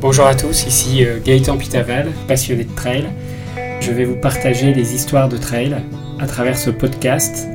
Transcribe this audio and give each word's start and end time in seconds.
Bonjour 0.00 0.24
à 0.24 0.34
tous, 0.34 0.66
ici 0.66 1.04
euh, 1.04 1.18
Gaëtan 1.22 1.58
Pitaval, 1.58 2.08
passionné 2.26 2.64
de 2.64 2.74
trail. 2.74 3.04
Je 3.82 3.92
vais 3.92 4.06
vous 4.06 4.16
partager 4.16 4.72
des 4.72 4.94
histoires 4.94 5.28
de 5.28 5.36
trail 5.36 5.76
à 6.18 6.26
travers 6.26 6.56
ce 6.56 6.70
podcast, 6.70 7.46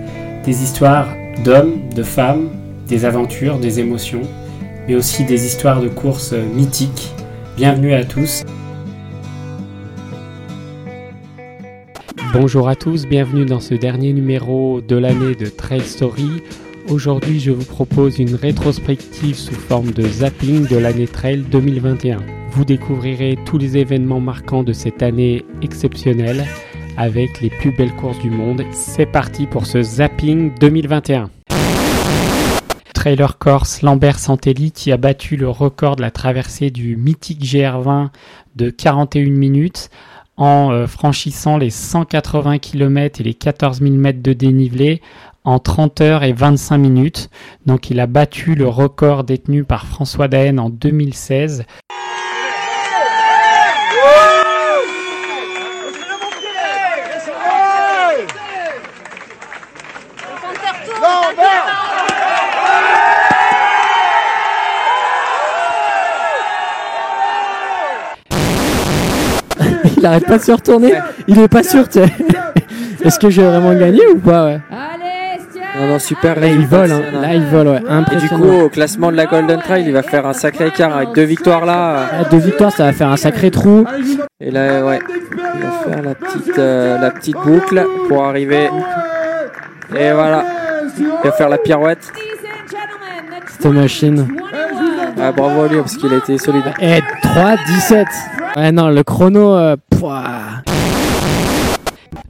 des 0.43 0.61
histoires 0.61 1.07
d'hommes, 1.43 1.89
de 1.95 2.04
femmes, 2.04 2.52
des 2.88 3.04
aventures, 3.04 3.57
des 3.57 3.79
émotions, 3.79 4.21
mais 4.88 4.93
aussi 4.93 5.23
des 5.23 5.47
histoires 5.47 5.81
de 5.81 5.88
courses 5.88 6.34
euh, 6.34 6.45
mythiques. 6.54 7.11
Bienvenue 7.57 7.95
à 7.95 8.04
tous. 8.04 8.43
Bonjour 12.32 12.70
à 12.70 12.75
tous, 12.75 13.07
bienvenue 13.07 13.46
dans 13.46 13.59
ce 13.59 13.73
dernier 13.73 14.14
numéro 14.14 14.82
de 14.82 14.96
l'année 14.96 15.34
de 15.34 15.48
Trail 15.48 15.82
Story. 15.82 16.43
Aujourd'hui, 16.89 17.39
je 17.39 17.50
vous 17.50 17.66
propose 17.66 18.20
une 18.20 18.36
rétrospective 18.36 19.36
sous 19.36 19.55
forme 19.55 19.89
de 19.89 20.04
zapping 20.04 20.68
de 20.68 20.77
l'année 20.77 21.07
Trail 21.07 21.43
2021. 21.50 22.19
Vous 22.55 22.64
découvrirez 22.64 23.37
tous 23.45 23.57
les 23.57 23.75
événements 23.75 24.21
marquants 24.21 24.63
de 24.63 24.71
cette 24.71 25.04
année 25.04 25.43
exceptionnelle 25.61 26.46
avec 26.96 27.41
les 27.41 27.50
plus 27.50 27.75
belles 27.75 27.93
courses 27.97 28.19
du 28.19 28.29
monde. 28.29 28.63
C'est 28.71 29.05
parti 29.05 29.46
pour 29.46 29.65
ce 29.65 29.82
zapping 29.82 30.54
2021. 30.57 31.29
Trailer 32.94 33.38
Corse 33.39 33.81
Lambert 33.81 34.19
Santelli 34.19 34.72
qui 34.72 34.94
a 34.94 34.97
battu 34.97 35.36
le 35.36 35.49
record 35.49 35.97
de 35.97 36.02
la 36.02 36.11
traversée 36.11 36.72
du 36.72 36.95
mythique 36.95 37.44
GR20 37.44 38.08
de 38.55 38.69
41 38.69 39.31
minutes 39.31 39.89
en 40.38 40.72
euh, 40.72 40.88
franchissant 40.88 41.58
les 41.58 41.69
180 41.69 42.59
km 42.59 43.19
et 43.19 43.23
les 43.25 43.33
14 43.33 43.81
000 43.81 43.95
mètres 43.95 44.23
de 44.23 44.31
dénivelé 44.31 45.02
en 45.44 45.59
30 45.59 45.99
heures 45.99 46.23
et 46.23 46.31
25 46.31 46.77
minutes. 46.77 47.30
Donc 47.66 47.89
il 47.89 47.99
a 47.99 48.08
battu 48.08 48.55
le 48.55 48.69
record 48.69 49.25
détenu 49.25 49.66
par 49.66 49.85
François 49.88 50.30
Daen 50.30 50.58
en 50.58 50.69
2016. 50.69 51.66
Il 70.06 70.08
arrête 70.08 70.25
pas 70.28 70.38
de 70.38 70.44
se 70.44 70.52
retourner. 70.52 70.94
Il 71.28 71.39
est 71.39 71.48
pas 71.48 71.64
sûr, 71.64 71.89
tu 71.89 72.00
sais. 72.00 72.06
Est-ce 73.03 73.20
que 73.20 73.30
j'ai 73.30 73.44
vraiment 73.44 73.73
gagné 73.73 74.02
ou 74.14 74.20
pas 74.20 74.45
ouais? 74.45 74.59
Non, 75.78 75.88
non, 75.88 76.00
super. 76.00 76.39
Là, 76.39 76.48
il 76.48 76.66
vole, 76.67 76.92
hein. 76.92 77.02
là, 77.22 77.34
il 77.34 77.44
vole, 77.45 77.67
ouais. 77.67 77.81
Et 78.11 78.16
du 78.17 78.30
coup, 78.30 78.44
au 78.66 78.70
classement 78.70 79.11
de 79.11 79.17
la 79.17 79.26
Golden 79.26 79.59
Trail, 79.59 79.83
il 79.86 79.92
va 79.94 80.03
faire 80.03 80.26
un 80.28 80.33
sacré 80.33 80.67
écart 80.67 80.95
avec 80.95 81.11
deux 81.14 81.23
victoires 81.23 81.66
là. 81.66 82.08
Ah, 82.14 82.23
deux 82.30 82.38
victoires, 82.38 82.72
ça 82.72 82.86
va 82.86 82.94
faire 82.94 83.09
un 83.09 83.17
sacré 83.17 83.50
trou. 83.52 83.83
Et 84.39 84.52
là, 84.52 84.86
ouais, 84.86 85.00
il 85.56 85.61
va 85.61 85.72
faire 85.95 86.03
la 86.03 86.16
petite, 86.16 86.59
euh, 86.59 87.00
la 87.00 87.11
petite 87.11 87.36
boucle 87.44 87.86
pour 88.08 88.26
arriver. 88.26 88.70
Et 89.98 90.11
voilà, 90.11 90.45
il 90.98 91.08
va 91.23 91.31
faire 91.31 91.50
la 91.50 91.58
pirouette. 91.58 92.11
Cette 93.48 93.66
machine. 93.72 94.28
Ah, 95.20 95.31
bravo 95.31 95.64
à 95.64 95.67
lui 95.67 95.78
parce 95.78 95.98
qu'il 95.98 96.14
a 96.14 96.17
été 96.17 96.38
solide. 96.38 96.64
Et 96.80 97.00
3, 97.22 97.56
17. 97.67 98.08
Ouais, 98.56 98.72
non, 98.72 98.89
le 98.89 99.03
chrono. 99.03 99.56
euh, 99.56 99.76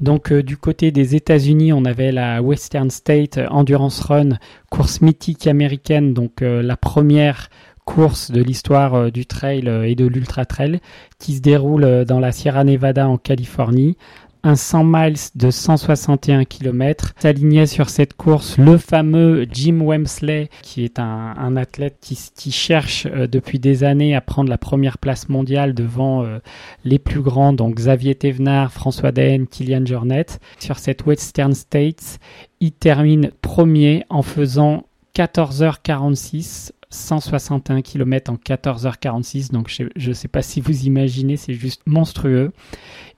Donc 0.02 0.32
euh, 0.32 0.44
du 0.44 0.58
côté 0.58 0.92
des 0.92 1.16
États-Unis, 1.16 1.74
on 1.74 1.86
avait 1.86 2.12
la 2.12 2.42
Western 2.42 2.90
State 2.90 3.40
Endurance 3.50 4.02
Run, 4.02 4.38
course 4.70 5.02
mythique 5.02 5.48
américaine, 5.48 6.14
donc 6.14 6.42
euh, 6.42 6.62
la 6.62 6.78
première 6.78 7.50
course 7.86 8.32
de 8.32 8.42
l'histoire 8.42 8.96
euh, 8.96 9.10
du 9.10 9.26
trail 9.26 9.68
et 9.86 9.96
de 9.96 10.06
l'ultra 10.06 10.46
trail, 10.46 10.80
qui 11.20 11.36
se 11.36 11.42
déroule 11.42 12.06
dans 12.06 12.20
la 12.20 12.32
Sierra 12.32 12.64
Nevada 12.64 13.08
en 13.08 13.18
Californie. 13.18 13.98
Un 14.48 14.56
100 14.56 14.84
miles 14.84 15.16
de 15.34 15.50
161 15.50 16.46
km. 16.46 17.14
S'alignait 17.18 17.66
sur 17.66 17.90
cette 17.90 18.14
course 18.14 18.60
le 18.60 18.78
fameux 18.78 19.48
Jim 19.52 19.80
Wemsley, 19.82 20.52
qui 20.62 20.84
est 20.84 21.00
un, 21.00 21.58
athlète 21.58 21.98
qui, 22.00 22.52
cherche 22.52 23.08
euh, 23.08 23.26
depuis 23.26 23.58
des 23.58 23.84
années 23.84 24.16
à 24.16 24.22
prendre 24.22 24.52
la 24.52 24.60
première 24.60 25.00
place 25.00 25.30
mondiale 25.30 25.74
devant 25.74 26.24
euh, 26.24 26.38
les 26.84 27.00
plus 27.00 27.22
grands, 27.22 27.54
donc 27.54 27.74
Xavier 27.74 28.14
Thévenard, 28.14 28.72
François 28.72 29.12
Daen, 29.12 29.48
Kylian 29.48 29.84
Jornet. 29.84 30.28
Sur 30.60 30.78
cette 30.78 31.08
Western 31.08 31.56
States, 31.56 32.20
il 32.60 32.72
termine 32.72 33.32
premier 33.42 34.06
en 34.12 34.22
faisant 34.22 34.84
14h46, 35.16 36.70
161 36.96 37.82
km 37.82 38.32
en 38.32 38.36
14h46. 38.36 39.52
Donc 39.52 39.70
je 39.70 40.10
ne 40.10 40.14
sais 40.14 40.28
pas 40.28 40.42
si 40.42 40.62
vous 40.62 40.86
imaginez, 40.86 41.38
c'est 41.38 41.54
juste 41.54 41.82
monstrueux. 41.86 42.52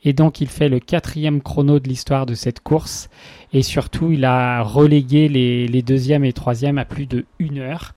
Et 0.03 0.13
donc 0.13 0.41
il 0.41 0.47
fait 0.47 0.69
le 0.69 0.79
quatrième 0.79 1.41
chrono 1.41 1.79
de 1.79 1.87
l'histoire 1.87 2.25
de 2.25 2.33
cette 2.33 2.59
course. 2.59 3.09
Et 3.53 3.63
surtout, 3.63 4.11
il 4.11 4.25
a 4.25 4.61
relégué 4.61 5.29
les, 5.29 5.67
les 5.67 5.81
deuxièmes 5.81 6.25
et 6.25 6.33
troisièmes 6.33 6.77
à 6.77 6.85
plus 6.85 7.05
de 7.05 7.25
une 7.39 7.59
heure. 7.59 7.93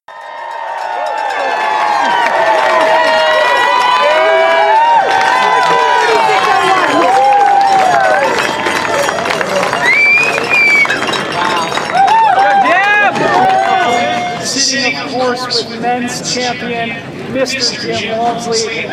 Course, 15.36 15.70
with 15.70 15.80
men's 15.80 16.34
champion, 16.34 16.91
Mr. 17.32 17.98
Jim 17.98 18.18
Walmsley. 18.18 18.58
Jim, 18.58 18.91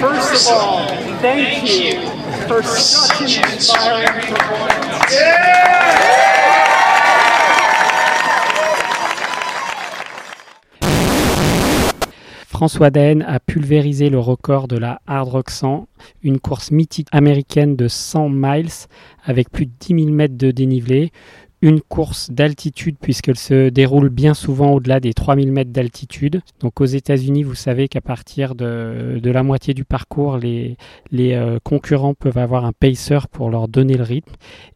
first 0.00 0.48
of 0.48 0.52
all, 0.52 0.88
thank 1.20 1.62
you 1.64 2.00
for 2.46 2.62
such 2.62 3.38
an 3.38 3.52
inspiring 3.52 4.06
performance. 4.08 5.65
François 12.56 12.88
Daen 12.88 13.20
a 13.20 13.38
pulvérisé 13.38 14.08
le 14.08 14.18
record 14.18 14.66
de 14.66 14.78
la 14.78 15.02
Hard 15.06 15.28
Rock 15.28 15.50
100, 15.50 15.88
une 16.22 16.40
course 16.40 16.70
mythique 16.70 17.06
américaine 17.12 17.76
de 17.76 17.86
100 17.86 18.30
miles 18.30 18.70
avec 19.26 19.50
plus 19.50 19.66
de 19.66 19.72
10 19.78 20.04
000 20.04 20.10
mètres 20.14 20.38
de 20.38 20.50
dénivelé. 20.52 21.12
Une 21.66 21.80
course 21.80 22.30
d'altitude 22.30 22.94
puisqu'elle 23.00 23.36
se 23.36 23.70
déroule 23.70 24.08
bien 24.08 24.34
souvent 24.34 24.70
au-delà 24.70 25.00
des 25.00 25.12
3000 25.12 25.50
mètres 25.50 25.72
d'altitude. 25.72 26.40
Donc 26.60 26.80
aux 26.80 26.84
États-Unis, 26.84 27.42
vous 27.42 27.56
savez 27.56 27.88
qu'à 27.88 28.00
partir 28.00 28.54
de, 28.54 29.20
la 29.20 29.42
moitié 29.42 29.74
du 29.74 29.84
parcours, 29.84 30.38
les, 30.38 30.76
euh, 31.12 31.58
concurrents 31.64 32.14
peuvent 32.14 32.38
avoir 32.38 32.66
un 32.66 32.70
pacer 32.70 33.18
pour 33.32 33.50
leur 33.50 33.66
donner 33.66 33.94
le 33.94 34.04
rythme. 34.04 34.32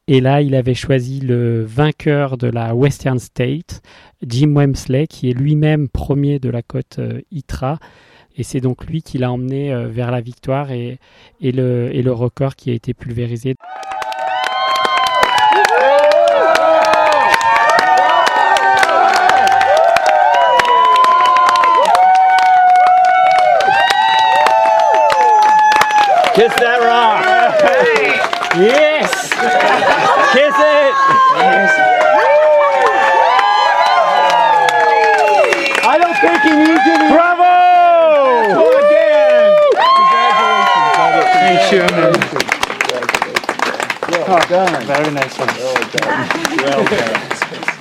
Et 0.08 0.20
là, 0.20 0.42
il 0.42 0.56
avait 0.56 0.74
choisi 0.74 1.20
le 1.20 1.62
vainqueur 1.62 2.36
de 2.36 2.48
la 2.48 2.74
Western 2.74 3.20
State, 3.20 3.82
Jim 4.26 4.52
Wemsley, 4.56 5.06
qui 5.06 5.30
est 5.30 5.32
lui-même 5.32 5.88
premier 5.88 6.40
de 6.40 6.50
la 6.50 6.62
côte 6.62 6.96
euh, 6.98 7.20
ITRA. 7.30 7.78
Et 8.36 8.42
c'est 8.42 8.60
donc 8.60 8.84
lui 8.86 9.02
qui 9.02 9.16
l'a 9.18 9.30
emmené 9.30 9.72
euh, 9.72 9.86
vers 9.86 10.10
la 10.10 10.20
victoire 10.20 10.72
et 10.72 10.98
le 11.40 12.10
record 12.10 12.56
qui 12.56 12.70
a 12.70 12.74
été 12.74 12.94
pulvérisé. 12.94 13.54
Kiss 26.40 26.54
that 26.56 26.81
rock. 26.81 27.20
Yes. 28.56 29.12
Kiss 30.32 30.56
it. 30.56 30.94
I 35.84 36.00
don't 36.00 36.16
think 36.16 36.40
he 36.40 36.56
needs 36.56 36.81
any. 36.88 37.12
Bravo. 37.12 37.52
Thank 41.37 41.60
you, 41.76 41.84
man. 41.92 42.16
Well 44.08 44.40
done. 44.48 44.81
Very 44.86 45.12
nice 45.12 45.36
one. 45.38 45.48
Well 46.56 46.84
done. 46.88 47.20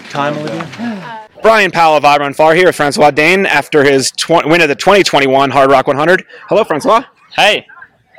Time, 0.09 0.37
Olivia? 0.37 1.29
Brian 1.41 1.71
Powell 1.71 1.95
of 1.95 2.03
I 2.03 2.17
Run 2.17 2.33
Far 2.33 2.53
here 2.55 2.65
with 2.65 2.75
Francois 2.75 3.11
Dane 3.11 3.45
after 3.45 3.85
his 3.85 4.11
tw- 4.11 4.45
win 4.45 4.59
of 4.59 4.67
the 4.67 4.75
2021 4.75 5.49
Hard 5.49 5.71
Rock 5.71 5.87
100. 5.87 6.25
Hello, 6.49 6.65
Francois. 6.65 7.05
Hey, 7.33 7.65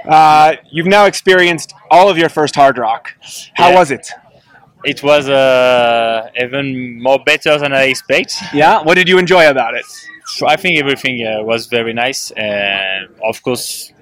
Uh, 0.09 0.57
you've 0.71 0.87
now 0.87 1.05
experienced 1.07 1.75
all 1.91 2.09
of 2.09 2.17
your 2.19 2.29
first 2.29 2.55
Hard 2.55 2.79
Rock. 2.79 3.15
How 3.55 3.71
Yeah. 3.71 3.79
was 3.79 3.91
it? 3.91 4.11
it 4.83 5.03
was 5.03 5.29
uh, 5.29 6.31
even 6.41 7.03
more 7.03 7.19
better 7.19 7.59
than 7.59 7.73
I 7.75 7.83
expect. 7.85 8.35
Yeah. 8.55 8.81
What 8.83 8.95
did 8.95 9.09
you 9.11 9.19
enjoy 9.19 9.49
about 9.51 9.75
it? 9.75 9.85
I 10.47 10.57
think 10.57 10.79
everything 10.79 11.27
uh, 11.27 11.43
was 11.43 11.67
very 11.67 11.93
nice, 11.93 12.31
and 12.31 13.09
of 13.23 13.43
course, 13.43 13.93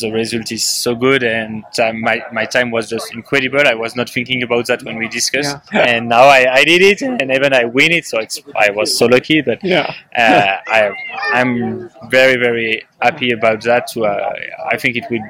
the 0.00 0.10
result 0.10 0.50
is 0.52 0.66
so 0.66 0.94
good 0.94 1.22
and 1.22 1.64
time, 1.74 2.00
my, 2.00 2.22
my 2.32 2.44
time 2.44 2.70
was 2.70 2.88
just 2.88 3.12
incredible. 3.14 3.60
I 3.66 3.74
was 3.74 3.94
not 3.94 4.08
thinking 4.08 4.42
about 4.42 4.66
that 4.66 4.82
when 4.82 4.96
we 4.98 5.08
discussed, 5.08 5.56
and 5.72 6.08
now 6.08 6.22
I, 6.24 6.52
I 6.52 6.64
did 6.64 6.82
it, 6.82 7.02
and 7.02 7.30
even 7.30 7.52
I 7.52 7.64
win 7.64 7.92
it. 7.92 8.06
So 8.06 8.18
it's 8.18 8.40
I 8.56 8.70
was 8.70 8.96
so 8.96 9.06
lucky, 9.06 9.42
but 9.42 9.62
Yeah. 9.62 9.92
uh, 10.16 10.56
I 10.66 10.92
I'm 11.32 11.90
very 12.10 12.36
very 12.36 12.84
happy 13.00 13.32
about 13.32 13.60
that. 13.62 13.86
To, 13.92 14.04
uh, 14.04 14.32
I 14.70 14.76
think 14.76 14.96
it 14.96 15.04
would 15.10 15.20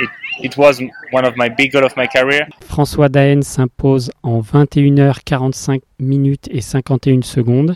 it 0.00 0.10
it 0.42 0.56
was 0.56 0.80
one 1.12 1.24
of 1.24 1.34
my 1.36 1.48
big 1.48 1.72
goal 1.72 1.84
of 1.84 1.96
my 1.96 2.06
career. 2.06 2.46
François 2.66 3.08
Daen 3.08 3.42
s'impose 3.42 4.10
en 4.22 4.40
21h45 4.40 5.80
minutes 5.98 6.48
et 6.50 6.60
51 6.60 7.22
secondes. 7.22 7.74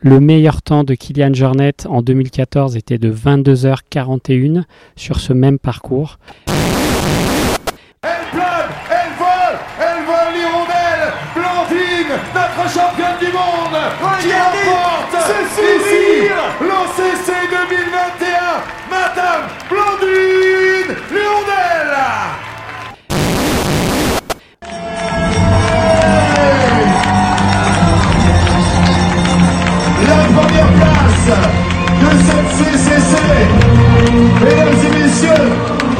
Le 0.00 0.18
meilleur 0.18 0.62
temps 0.62 0.82
de 0.82 0.94
Kylian 0.94 1.34
Jornet 1.34 1.86
en 1.86 2.02
2014 2.02 2.76
était 2.76 2.98
de 2.98 3.12
22h41 3.12 4.64
sur 4.96 5.20
ce 5.20 5.32
même 5.32 5.58
parcours. 5.58 6.18
Elle 8.02 8.10
plane, 8.32 8.70
elle 8.90 9.12
vole, 9.18 9.58
elle 9.78 10.04
vole 10.04 10.34
l'hirondelle. 10.34 11.12
Blandine, 11.34 12.16
notre 12.34 12.72
championne 12.72 13.18
du 13.20 13.26
monde, 13.32 13.78
qui 14.20 14.32
remporte 14.32 15.89
de 31.30 32.10
cette 32.26 32.50
CCC. 32.58 33.14
Mesdames 34.42 34.80
et 34.86 35.02
messieurs, 35.02 35.48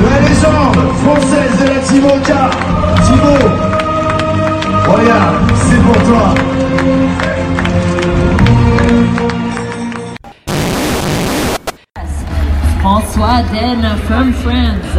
la 0.02 0.18
légende 0.28 0.80
française 1.04 1.54
de 1.60 1.66
la 1.68 1.80
Timoca, 1.80 2.50
Thibaut. 3.04 3.50
Regarde, 4.88 5.36
c'est 5.54 5.82
pour 5.82 5.98
toi. 6.04 6.34
François 12.80 13.42
Den 13.52 13.82
from 14.06 14.32
France, 14.32 14.96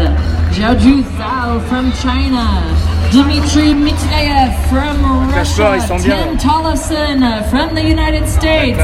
Jiaoju 0.54 1.04
Zhao 1.18 1.60
from 1.68 1.92
China, 1.94 2.64
Dmitry 3.12 3.74
Mityayev 3.74 4.54
from 4.70 5.30
Russia, 5.32 5.80
Tim 6.00 6.38
Tollefson 6.38 7.44
from 7.50 7.74
the 7.76 7.82
United 7.84 8.28
States, 8.30 8.80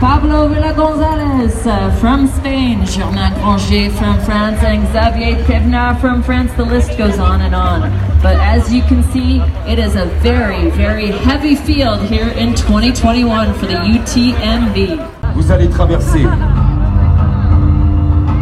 Pablo 0.00 0.46
Villagonzalez 0.48 1.66
uh, 1.66 1.90
from 1.98 2.26
Spain, 2.26 2.84
Germain 2.84 3.32
Granger 3.32 3.90
from 3.96 4.20
France, 4.26 4.62
and 4.62 4.86
Xavier 4.88 5.42
Pevna 5.44 5.98
from 6.02 6.22
France. 6.22 6.52
The 6.52 6.66
list 6.66 6.98
goes 6.98 7.18
on 7.18 7.40
and 7.40 7.54
on. 7.54 7.80
But 8.22 8.36
as 8.36 8.70
you 8.70 8.82
can 8.82 9.02
see, 9.04 9.38
it 9.66 9.78
is 9.78 9.96
a 9.96 10.04
very, 10.20 10.68
very 10.70 11.06
heavy 11.06 11.54
field 11.54 12.02
here 12.02 12.28
in 12.28 12.54
2021 12.54 13.54
for 13.54 13.64
the 13.64 13.72
UTMB. 13.72 15.34
Vous 15.34 15.50
allez 15.50 15.68
traverser 15.70 16.26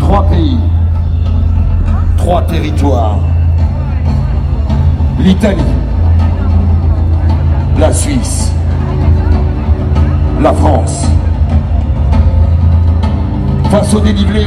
trois 0.01 0.29
pays, 0.29 0.59
trois 2.19 2.43
territoires. 2.43 3.21
L'Italie, 5.21 5.63
la 7.79 7.93
Suisse, 7.93 8.51
la 10.41 10.53
France. 10.53 11.07
Face 13.75 13.93
au 13.93 13.99
dénivelé, 13.99 14.47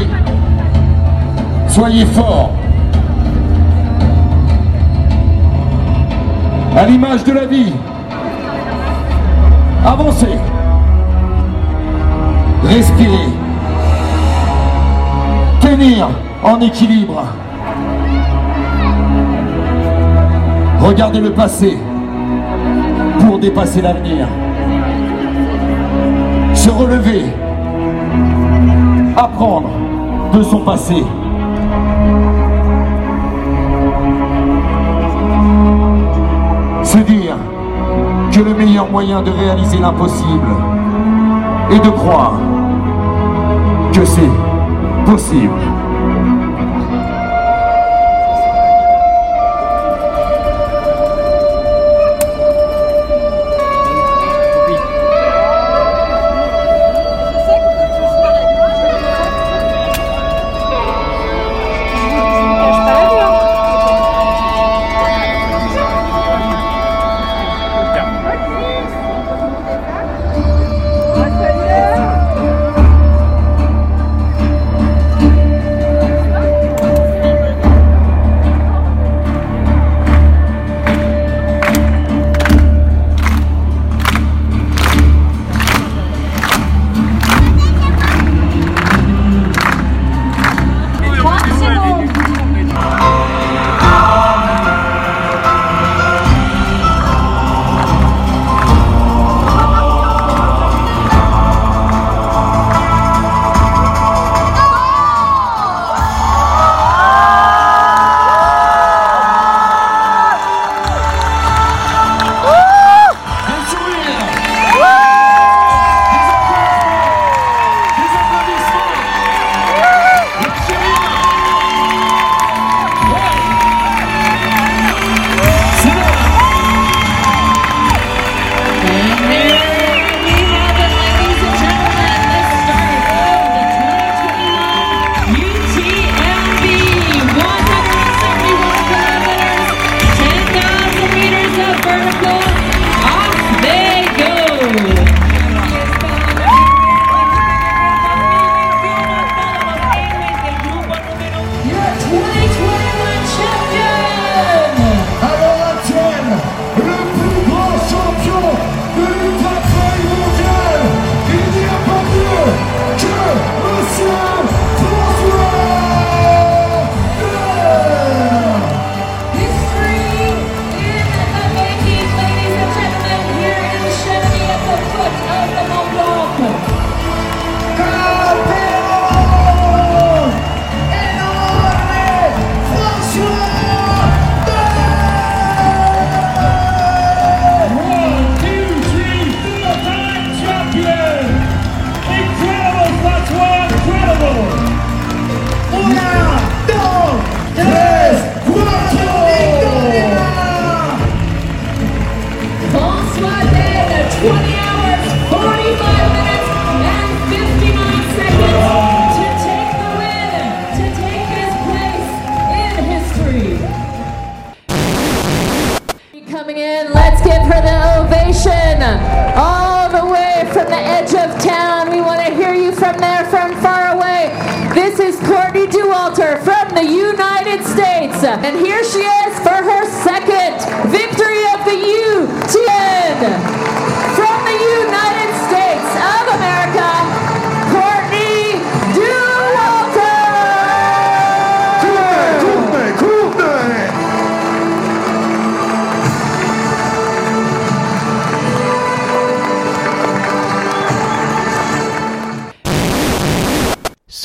soyez 1.67 2.05
forts. 2.05 2.51
À 6.77 6.85
l'image 6.85 7.25
de 7.25 7.33
la 7.33 7.45
vie, 7.45 7.73
avancez, 9.85 10.37
respirez, 12.63 13.27
tenir 15.59 16.07
en 16.41 16.61
équilibre. 16.61 17.25
Regardez 20.79 21.19
le 21.19 21.33
passé 21.33 21.77
pour 23.19 23.39
dépasser 23.39 23.81
l'avenir. 23.81 24.25
Se 26.53 26.69
relever, 26.69 27.25
apprendre 29.17 29.69
de 30.31 30.43
son 30.43 30.59
passé. 30.59 31.03
Se 36.83 36.97
dire 36.99 37.35
que 38.31 38.39
le 38.41 38.53
meilleur 38.53 38.89
moyen 38.89 39.23
de 39.23 39.31
réaliser 39.31 39.79
l'impossible 39.79 40.55
est 41.71 41.83
de 41.83 41.89
croire 41.89 42.33
que 43.91 44.05
c'est 44.05 44.29
possible. 45.05 45.76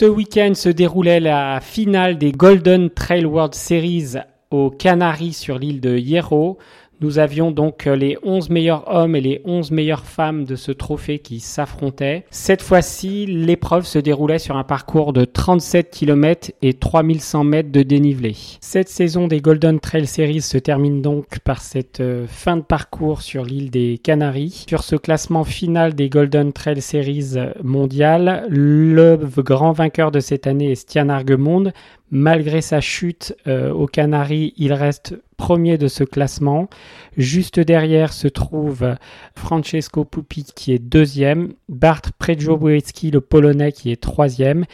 Ce 0.02 0.08
week-end 0.08 0.54
se 0.56 0.68
déroulait 0.68 1.20
la 1.20 1.60
finale 1.60 2.18
des 2.18 2.32
Golden 2.32 2.90
Trail 2.90 3.24
World 3.24 3.54
Series 3.54 4.14
aux 4.50 4.68
Canaries 4.68 5.32
sur 5.32 5.60
l'île 5.60 5.80
de 5.80 5.96
Hierro. 5.96 6.58
Nous 7.02 7.18
avions 7.18 7.50
donc 7.50 7.86
les 7.86 8.16
11 8.22 8.48
meilleurs 8.50 8.84
hommes 8.86 9.16
et 9.16 9.20
les 9.20 9.42
11 9.44 9.72
meilleures 9.72 10.04
femmes 10.04 10.44
de 10.44 10.54
ce 10.54 10.70
trophée 10.70 11.18
qui 11.18 11.40
s'affrontaient. 11.40 12.24
Cette 12.30 12.62
fois-ci, 12.62 13.26
l'épreuve 13.26 13.84
se 13.84 13.98
déroulait 13.98 14.38
sur 14.38 14.56
un 14.56 14.62
parcours 14.62 15.12
de 15.12 15.24
37 15.24 15.90
km 15.90 16.52
et 16.62 16.74
3100 16.74 17.42
mètres 17.42 17.72
de 17.72 17.82
dénivelé. 17.82 18.36
Cette 18.60 18.88
saison 18.88 19.26
des 19.26 19.40
Golden 19.40 19.80
Trail 19.80 20.06
Series 20.06 20.42
se 20.42 20.58
termine 20.58 21.02
donc 21.02 21.40
par 21.40 21.60
cette 21.60 21.98
euh, 21.98 22.26
fin 22.28 22.56
de 22.56 22.62
parcours 22.62 23.22
sur 23.22 23.44
l'île 23.44 23.70
des 23.70 23.98
Canaries. 23.98 24.64
Sur 24.68 24.84
ce 24.84 24.94
classement 24.94 25.42
final 25.42 25.94
des 25.94 26.08
Golden 26.08 26.52
Trail 26.52 26.80
Series 26.80 27.34
mondiales, 27.64 28.46
le 28.48 29.18
grand 29.38 29.72
vainqueur 29.72 30.12
de 30.12 30.20
cette 30.20 30.46
année 30.46 30.70
est 30.70 30.76
Stian 30.76 31.08
Argemonde. 31.08 31.72
Malgré 32.14 32.60
sa 32.60 32.82
chute 32.82 33.34
euh, 33.46 33.72
aux 33.72 33.86
Canaries, 33.86 34.52
il 34.58 34.74
reste 34.74 35.16
premier 35.36 35.78
de 35.78 35.88
ce 35.88 36.04
classement. 36.04 36.68
Juste 37.16 37.60
derrière 37.60 38.12
se 38.12 38.28
trouve 38.28 38.96
Francesco 39.36 40.04
Pupi 40.04 40.46
qui 40.54 40.72
est 40.72 40.78
deuxième, 40.78 41.52
Bart 41.68 42.02
Przedrobowski 42.18 43.10
le 43.10 43.20
polonais 43.20 43.72
qui 43.72 43.90
est 43.92 44.00
troisième 44.00 44.64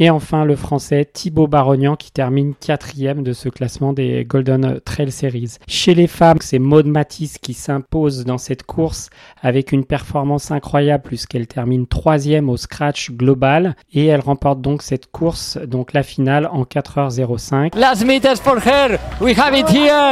et 0.00 0.10
enfin 0.10 0.44
le 0.44 0.54
français 0.54 1.04
Thibaut 1.04 1.48
Barognan 1.48 1.96
qui 1.96 2.12
termine 2.12 2.54
quatrième 2.54 3.24
de 3.24 3.32
ce 3.32 3.48
classement 3.48 3.92
des 3.92 4.24
Golden 4.24 4.80
Trail 4.84 5.10
Series. 5.10 5.56
Chez 5.66 5.94
les 5.94 6.06
femmes, 6.06 6.38
c'est 6.40 6.60
Maud 6.60 6.86
Matisse 6.86 7.38
qui 7.38 7.52
s'impose 7.52 8.24
dans 8.24 8.38
cette 8.38 8.62
course 8.62 9.10
avec 9.42 9.72
une 9.72 9.84
performance 9.84 10.52
incroyable 10.52 11.02
puisqu'elle 11.04 11.48
termine 11.48 11.88
troisième 11.88 12.48
au 12.48 12.56
scratch 12.56 13.10
global 13.10 13.74
et 13.92 14.06
elle 14.06 14.20
remporte 14.20 14.60
donc 14.60 14.82
cette 14.82 15.10
course, 15.10 15.58
donc 15.66 15.92
la 15.92 16.04
finale 16.04 16.48
en 16.52 16.62
4h05. 16.62 17.76
Last. 17.76 17.98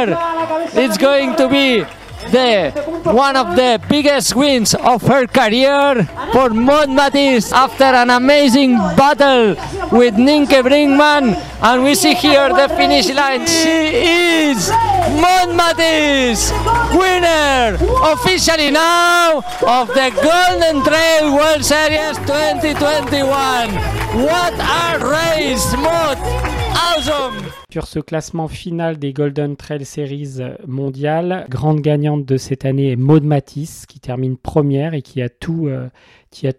It's 0.05 0.97
going 0.97 1.35
to 1.37 1.49
be 1.49 1.79
the 2.31 2.71
one 3.05 3.35
of 3.35 3.55
the 3.55 3.81
biggest 3.89 4.35
wins 4.35 4.75
of 4.75 5.01
her 5.03 5.25
career 5.25 6.03
for 6.33 6.49
Maud 6.49 6.89
Matisse 6.89 7.51
after 7.51 7.85
an 7.85 8.09
amazing 8.11 8.75
battle 8.95 9.55
with 9.91 10.15
Ninke 10.15 10.61
Brinkman. 10.61 11.35
And 11.61 11.83
we 11.83 11.95
see 11.95 12.13
here 12.13 12.49
the 12.49 12.69
finish 12.75 13.09
line. 13.09 13.47
She 13.47 14.51
is 14.51 14.69
Maud 14.69 15.55
Matisse, 15.55 16.51
winner 16.93 17.77
officially 18.03 18.69
now 18.69 19.37
of 19.65 19.87
the 19.87 20.11
Golden 20.21 20.83
Trail 20.83 21.33
World 21.33 21.65
Series 21.65 22.17
2021. 22.17 23.25
What 24.25 24.53
a 24.53 24.99
race, 25.09 25.73
Maud! 25.75 26.17
Awesome! 26.77 27.66
Sur 27.69 27.85
ce 27.85 27.99
classement 27.99 28.47
final 28.47 28.97
des 28.97 29.11
Golden 29.11 29.57
Trail 29.57 29.83
Series 29.83 30.37
mondiales, 30.65 31.45
grande 31.49 31.81
gagnante 31.81 32.23
de 32.23 32.37
cette 32.37 32.63
année 32.63 32.93
est 32.93 32.95
Maud 32.95 33.25
Matisse 33.25 33.85
qui 33.85 33.99
termine 33.99 34.37
première 34.37 34.93
et 34.93 35.01
qui 35.01 35.21
a 35.21 35.27
tout, 35.27 35.67
euh, 35.67 35.89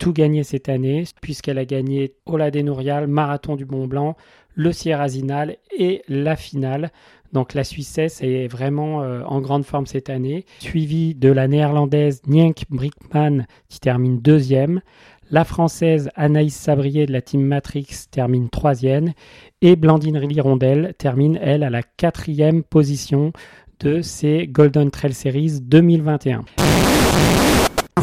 gagné 0.08 0.44
cette 0.44 0.68
année 0.68 1.04
puisqu'elle 1.22 1.56
a 1.56 1.64
gagné 1.64 2.12
Ola 2.26 2.50
Nourial, 2.50 3.06
Marathon 3.06 3.56
du 3.56 3.64
Mont 3.64 3.86
Blanc, 3.86 4.18
le 4.54 4.70
Sierra 4.70 5.08
Zinal 5.08 5.56
et 5.78 6.02
la 6.08 6.36
finale. 6.36 6.92
Donc 7.32 7.54
la 7.54 7.64
Suissesse 7.64 8.20
est 8.22 8.46
vraiment 8.46 9.02
euh, 9.02 9.22
en 9.24 9.40
grande 9.40 9.64
forme 9.64 9.86
cette 9.86 10.10
année, 10.10 10.44
suivie 10.58 11.14
de 11.14 11.32
la 11.32 11.48
néerlandaise 11.48 12.20
Nienk 12.26 12.64
Brickman 12.68 13.46
qui 13.70 13.80
termine 13.80 14.20
deuxième. 14.20 14.82
La 15.30 15.44
française 15.44 16.08
Anaïs 16.14 16.54
Sabrier 16.54 17.04
de 17.04 17.12
la 17.12 17.20
team 17.20 17.42
Matrix 17.42 18.06
termine 18.10 18.48
troisième 18.48 19.12
et 19.60 19.76
Blandine 19.76 20.18
Lirondelle 20.20 20.94
termine, 20.96 21.38
elle, 21.42 21.62
à 21.62 21.70
la 21.70 21.82
quatrième 21.82 22.62
position 22.62 23.32
de 23.80 24.00
ces 24.00 24.46
Golden 24.46 24.90
Trail 24.90 25.12
Series 25.12 25.60
2021. 25.60 26.44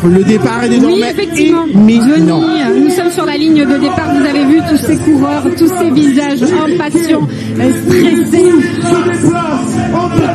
Le 0.03 0.23
départ 0.23 0.63
est 0.63 0.69
Oui, 0.69 0.79
désormais 0.79 1.11
effectivement. 1.11 1.65
imminent. 1.73 2.39
Denis, 2.39 2.83
nous 2.83 2.89
sommes 2.91 3.11
sur 3.11 3.25
la 3.25 3.37
ligne 3.37 3.65
de 3.65 3.77
départ. 3.77 4.09
Vous 4.13 4.25
avez 4.25 4.45
vu 4.45 4.61
tous 4.69 4.77
ces 4.77 4.97
coureurs, 4.97 5.43
tous 5.57 5.67
ces 5.79 5.89
visages 5.91 6.41
impatients, 6.43 7.27
euh, 7.59 7.71
stressés. 7.85 8.51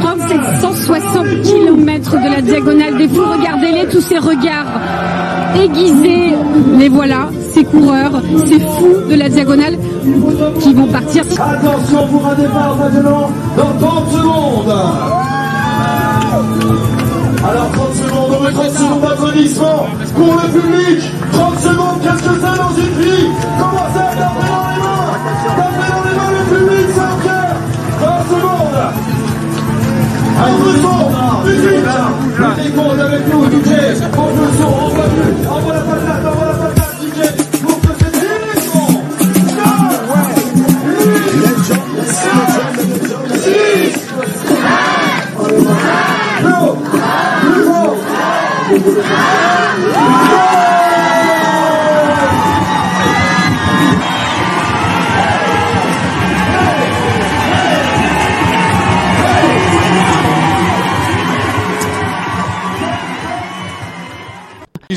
Entre 0.02 0.28
ces 0.28 0.60
160 0.60 1.26
km 1.42 2.12
de 2.12 2.34
la 2.34 2.40
diagonale 2.40 2.96
des 2.96 3.08
fous, 3.08 3.22
regardez-les, 3.38 3.86
tous 3.88 4.00
ces 4.00 4.18
regards 4.18 4.80
aiguisés. 5.62 6.34
Les 6.78 6.88
voilà, 6.88 7.28
ces 7.52 7.64
coureurs, 7.64 8.22
ces 8.46 8.60
fous 8.60 9.10
de 9.10 9.14
la 9.14 9.28
diagonale 9.28 9.76
qui 10.60 10.72
vont 10.74 10.86
partir. 10.86 11.22
Attention 11.38 12.06
pour 12.08 12.26
un 12.26 12.34
départ 12.34 12.76
maintenant 12.76 13.30
dans 13.56 13.86
30 13.86 14.10
secondes. 14.12 14.74
Alors 17.42 17.70
30 17.72 17.94
secondes, 17.94 18.09
on 18.40 18.44
met 18.44 18.52
30 18.52 18.72
secondes 18.72 19.00
d'applaudissements 19.02 19.86
pour 20.14 20.34
le 20.34 20.48
public. 20.48 21.10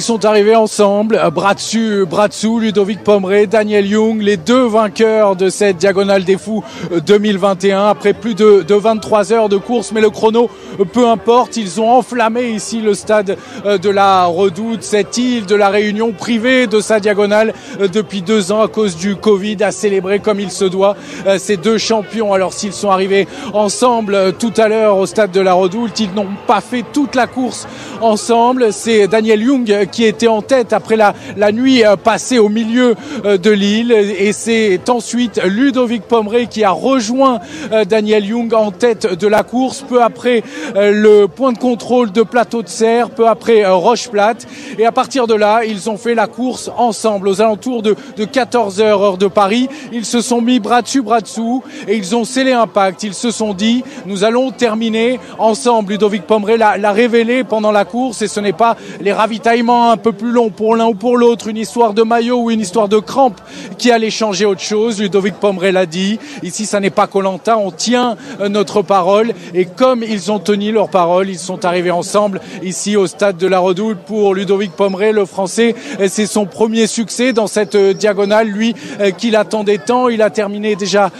Sont 0.04 0.26
arrivés 0.26 0.56
ensemble, 0.56 1.16
euh, 1.16 1.30
bras 1.30 1.54
dessus, 1.54 2.06
bras 2.06 2.28
dessous, 2.28 2.60
Ludovic 2.60 3.04
Pomeré, 3.04 3.48
Daniel 3.48 3.88
Young, 3.88 4.22
les 4.22 4.38
deux 4.38 4.66
vainqueurs 4.66 5.36
de 5.36 5.50
cette 5.50 5.78
Diagonale 5.78 6.24
des 6.26 6.38
Fous 6.38 6.64
euh, 6.92 7.00
2021, 7.00 7.88
après 7.88 8.14
plus 8.14 8.36
de, 8.36 8.64
de 8.68 8.76
23 8.76 9.32
heures 9.34 9.50
de 9.50 9.58
course, 9.58 9.92
mais 9.92 10.02
le 10.02 10.10
chrono, 10.10 10.50
euh, 10.80 10.86
peu 10.86 11.08
importe, 11.08 11.58
ils 11.58 11.80
ont 11.80 11.90
enflammé 11.90 12.50
ici 12.50 12.82
le 12.82 12.94
stade 12.94 13.38
euh, 13.66 13.78
de 13.78 13.90
la 13.90 14.26
Redoute, 14.26 14.84
cette 14.84 15.18
île 15.18 15.46
de 15.46 15.56
la 15.56 15.70
Réunion 15.70 16.12
privée 16.12 16.68
de 16.68 16.80
sa 16.80 17.00
Diagonale 17.00 17.54
euh, 17.80 17.88
depuis 17.88 18.22
deux 18.22 18.52
ans 18.52 18.62
à 18.62 18.68
cause 18.68 18.96
du 18.96 19.16
Covid, 19.16 19.58
à 19.64 19.72
célébrer 19.72 20.20
comme 20.20 20.40
il 20.40 20.52
se 20.52 20.66
doit 20.66 20.96
euh, 21.28 21.38
ces 21.38 21.58
deux 21.58 21.78
champions. 21.78 22.34
Alors 22.34 22.54
s'ils 22.54 22.74
sont 22.74 22.90
arrivés 22.90 23.28
ensemble 23.54 24.16
euh, 24.16 24.32
tout 24.32 24.54
à 24.58 24.68
l'heure 24.68 24.98
au 24.98 25.06
stade 25.06 25.32
de 25.32 25.40
la 25.40 25.54
Redoute, 25.54 26.00
ils 26.00 26.14
n'ont 26.14 26.28
pas 26.48 26.62
fait 26.62 26.84
toute 26.94 27.16
la 27.16 27.28
course 27.28 27.68
ensemble. 28.02 28.74
C'est 28.74 29.08
Daniel 29.08 29.42
Young 29.42 29.72
euh, 29.72 29.86
qui 29.94 30.04
était 30.04 30.28
en 30.28 30.42
tête 30.42 30.74
après 30.74 30.98
la, 30.98 31.52
nuit 31.52 31.86
euh, 31.86 31.96
passée 31.96 32.40
au 32.40 32.50
milieu 32.50 32.96
euh, 33.26 33.38
de 33.38 33.52
l'île. 33.52 33.92
Et 33.92 34.34
c'est 34.34 34.90
ensuite 34.90 35.40
Ludovic 35.46 36.04
Pomeré 36.04 36.48
qui 36.48 36.64
a 36.64 36.72
rejoint 36.72 37.40
euh, 37.72 37.86
Daniel 37.86 38.26
Young 38.26 38.54
en 38.54 38.72
tête 38.72 39.18
de 39.18 39.28
la 39.28 39.44
course. 39.44 39.86
Peu 39.88 40.02
après 40.02 40.44
le 40.76 41.28
point 41.28 41.52
de 41.52 41.58
contrôle 41.58 42.12
de 42.12 42.24
plateau 42.24 42.64
de 42.64 42.68
serre, 42.68 43.12
peu 43.12 43.28
après 43.28 43.66
Roche 43.66 44.10
Plate. 44.10 44.48
Et 44.80 44.86
à 44.86 44.92
partir 44.92 45.28
de 45.28 45.36
là, 45.36 45.62
ils 45.64 45.90
ont 45.90 45.98
fait 45.98 46.16
la 46.16 46.26
course 46.26 46.72
ensemble 46.78 47.28
aux 47.28 47.42
alentours 47.42 47.84
de, 47.84 47.96
de 48.18 48.26
14 48.26 48.82
heures 48.82 49.02
heure 49.02 49.18
de 49.18 49.28
Paris. 49.28 49.70
Ils 49.92 50.06
se 50.06 50.22
sont 50.22 50.42
mis 50.42 50.60
bras 50.60 50.82
dessus, 50.82 51.02
bras 51.02 51.22
dessous 51.22 51.64
et 51.88 51.96
ils 51.96 52.16
ont 52.16 52.26
scellé 52.26 52.54
un 52.54 52.68
pacte. 52.68 53.04
Ils 53.04 53.14
se 53.14 53.30
sont 53.30 53.54
dit, 53.54 53.84
Nous 54.08 54.24
allons 54.24 54.52
terminer 54.52 55.20
ensemble. 55.38 55.94
Ludovic 55.94 56.24
Pomeray 56.24 56.58
l'a 56.58 56.92
révélé 56.92 57.44
pendant 57.44 57.72
la 57.72 57.86
course 57.86 58.22
et 58.22 58.28
ce 58.28 58.40
n'est 58.40 58.54
pas 58.54 58.76
les 59.00 59.14
ravitaillements 59.14 59.83
un 59.92 59.98
peu 59.98 60.12
plus 60.12 60.32
longs 60.32 60.50
pour 60.50 60.76
l'un 60.76 60.88
ou 60.88 60.94
pour 60.94 61.18
l'autre, 61.18 61.48
une 61.48 61.58
histoire 61.58 61.94
de 61.94 62.04
maillot 62.04 62.44
ou 62.44 62.52
une 62.52 62.60
histoire 62.60 62.88
de 62.88 63.00
crampe 63.00 63.40
qui 63.78 63.92
allait 63.92 64.10
changer 64.10 64.46
autre 64.46 64.62
chose. 64.62 65.02
Ludovic 65.02 65.36
Pomeray 65.36 65.72
l'a 65.72 65.86
dit. 65.86 66.20
Ici, 66.42 66.66
ça 66.66 66.80
n'est 66.80 66.90
pas 66.90 67.08
Colanta. 67.08 67.58
On 67.58 67.72
tient 67.72 68.18
euh, 68.40 68.50
notre 68.50 68.82
parole 68.82 69.34
et 69.54 69.66
comme 69.66 70.04
ils 70.04 70.32
ont 70.32 70.40
tenu 70.40 70.72
leur 70.72 70.90
parole, 70.90 71.30
ils 71.30 71.40
sont 71.40 71.66
arrivés 71.66 71.92
ensemble 71.92 72.42
ici 72.62 72.96
au 72.96 73.08
stade 73.08 73.38
de 73.38 73.48
la 73.48 73.60
Redoute 73.60 74.00
pour 74.00 74.34
Ludovic 74.36 74.72
Pomeray, 74.72 75.12
le 75.12 75.26
français. 75.26 75.76
C'est 76.08 76.26
son 76.26 76.46
premier 76.46 76.88
succès 76.88 77.34
dans 77.34 77.48
cette 77.48 77.76
euh, 77.76 77.94
diagonale, 77.94 78.48
lui 78.48 78.76
euh, 79.00 79.12
qui 79.12 79.32
l'attendait 79.32 79.80
tant. 79.80 80.10
Il 80.10 80.22
a 80.22 80.30
terminé 80.30 80.76
déjà 80.76 81.12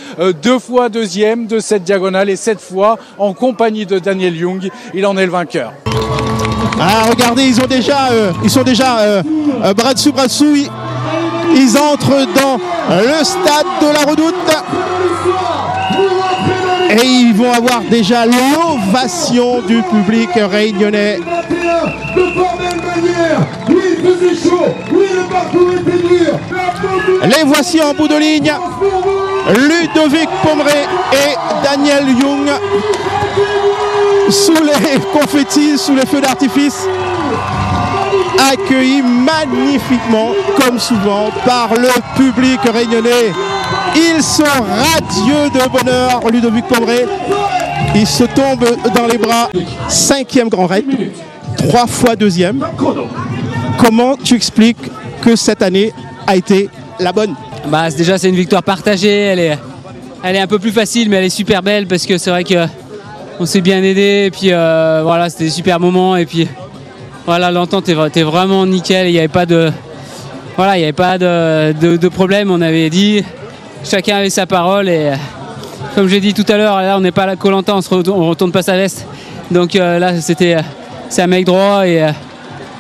deux 0.42 0.60
fois 0.60 0.90
deuxième 0.90 1.48
de 1.48 1.60
cette 1.60 1.84
diagonale 1.84 2.30
et 2.30 2.36
cette 2.36 2.60
fois 2.60 2.98
en 3.18 3.34
compagnie 3.34 3.86
de 3.86 4.00
Daniel 4.00 4.36
Young. 4.36 4.70
Il 4.94 5.06
en 5.06 5.18
est 5.18 5.26
le 5.26 5.32
vainqueur. 5.32 5.74
Ah, 6.80 7.10
regardez, 7.10 7.44
ils 7.44 7.60
ont 7.62 7.68
déjà, 7.68 8.10
ils 8.44 8.50
sont 8.50 8.64
déjà 8.64 9.24
bras 9.76 9.94
dessus, 9.94 10.12
bras 10.12 10.28
dessous. 10.28 10.56
Ils 11.56 11.78
entrent 11.78 12.28
dans 12.36 12.58
le 12.90 13.24
stade 13.24 13.68
de 13.82 13.94
la 13.94 14.10
Redoute. 14.10 14.34
Et 16.90 17.06
ils 17.06 17.34
vont 17.34 17.52
avoir 17.52 17.82
déjà 17.90 18.26
l'ovation 18.26 19.62
du 19.62 19.82
public 19.84 20.30
réunionnais. 20.36 21.20
Les 27.24 27.44
voici 27.46 27.82
en 27.82 27.94
bout 27.94 28.08
de 28.08 28.16
ligne. 28.16 28.54
Ludovic 29.50 30.30
Pomeray 30.44 30.86
et 31.12 31.36
Daniel 31.64 32.08
Young 32.10 32.50
sous 34.56 34.64
les 34.64 35.00
confettis, 35.12 35.78
sous 35.78 35.96
les 35.96 36.06
feux 36.06 36.22
d'artifice 36.22 36.88
accueillis 38.52 39.02
magnifiquement, 39.02 40.32
comme 40.60 40.80
souvent, 40.80 41.30
par 41.46 41.70
le 41.76 41.90
public 42.18 42.60
réunionnais. 42.74 43.32
Ils 43.96 44.22
sont 44.24 44.44
radieux 44.44 45.50
de 45.54 45.70
bonheur, 45.70 46.22
Ludovic 46.32 46.66
Pomeray. 46.68 47.06
Il 47.96 48.08
se 48.08 48.24
tombe 48.24 48.66
dans 48.96 49.08
les 49.08 49.18
bras. 49.18 49.50
Cinquième 49.88 50.50
grand 50.50 50.68
raid, 50.68 50.86
trois 51.58 51.88
fois 51.88 52.16
deuxième. 52.16 52.66
Comment 53.78 54.16
tu 54.18 54.36
expliques 54.36 54.78
que 55.22 55.36
cette 55.36 55.62
année 55.62 55.94
a 56.28 56.36
été 56.36 56.70
la 57.00 57.12
bonne? 57.12 57.36
Bah, 57.68 57.90
Déjà, 57.92 58.18
c'est 58.18 58.30
une 58.30 58.36
victoire 58.36 58.64
partagée. 58.64 59.10
Elle 59.10 59.40
est, 59.40 59.60
elle 60.24 60.36
est 60.36 60.40
un 60.42 60.48
peu 60.48 60.60
plus 60.60 60.72
facile, 60.72 61.10
mais 61.10 61.18
elle 61.18 61.26
est 61.26 61.30
super 61.30 61.62
belle 61.62 61.88
parce 61.88 62.06
que 62.06 62.18
c'est 62.18 62.30
vrai 62.30 62.44
que 62.44 62.66
on 63.40 63.46
s'est 63.46 63.62
bien 63.62 63.84
aidé. 63.84 64.26
Et 64.28 64.32
puis 64.32 64.52
euh, 64.52 65.02
voilà, 65.04 65.30
c'était 65.30 65.46
des 65.46 65.50
super 65.50 65.80
moments. 65.80 66.16
Et 66.16 66.26
puis 66.26 66.48
voilà, 67.26 67.52
l'entente 67.52 67.90
était 67.90 68.24
vraiment 68.24 68.66
nickel. 68.66 69.08
Il 69.08 69.14
n'y 69.14 69.20
avait 69.20 69.28
pas 69.28 69.46
de, 69.46 69.72
voilà, 70.58 70.78
il 70.78 70.80
n'y 70.80 70.86
avait 70.86 70.94
pas 70.94 71.18
de, 71.18 72.08
problème. 72.10 72.52
On 72.52 72.62
avait 72.62 72.90
dit, 72.90 73.24
chacun 73.84 74.18
avait 74.18 74.30
sa 74.30 74.46
parole 74.46 74.90
et 74.90 75.12
comme 75.96 76.08
j'ai 76.08 76.20
dit 76.20 76.34
tout 76.34 76.46
à 76.48 76.58
l'heure, 76.58 76.82
là 76.82 76.98
on 76.98 77.02
n'est 77.02 77.12
pas 77.12 77.24
à 77.24 77.28
la 77.28 77.36
on 77.44 77.52
ne 77.52 78.30
retourne 78.30 78.52
pas 78.52 78.64
sa 78.64 78.76
veste. 78.76 79.06
Donc 79.52 79.76
euh, 79.76 80.00
là 80.00 80.20
c'était, 80.22 80.58
c'est 81.10 81.22
un 81.22 81.28
mec 81.28 81.46
droit 81.46 81.86
et 81.86 82.04
euh, 82.04 82.10